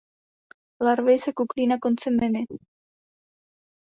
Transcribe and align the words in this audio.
Larvy 0.85 1.19
se 1.19 1.31
kuklí 1.35 1.67
na 1.67 1.77
konci 1.79 2.11
miny. 2.11 2.45